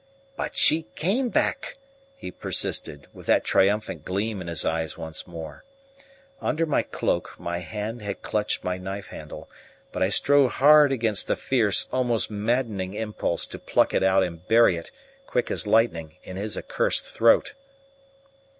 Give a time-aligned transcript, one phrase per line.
[0.35, 1.77] "But she came back!"
[2.15, 5.63] he persisted, with that triumphant gleam in his eyes once more.
[6.41, 9.47] Under my cloak my hand had clutched my knife handle,
[9.91, 14.47] but I strove hard against the fierce, almost maddening impulse to pluck it out and
[14.47, 14.89] bury it,
[15.27, 17.53] quick as lightning, in his accursed throat.